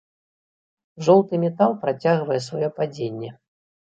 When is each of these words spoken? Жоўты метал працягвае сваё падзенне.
Жоўты 1.07 1.33
метал 1.43 1.75
працягвае 1.83 2.39
сваё 2.47 2.69
падзенне. 2.79 3.29